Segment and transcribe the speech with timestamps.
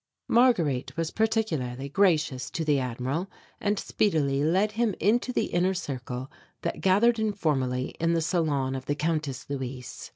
[0.27, 6.31] Marguerite was particularly gracious to the Admiral and speedily led him into the inner circle
[6.63, 10.09] that gathered informally in the salon of the Countess Luise.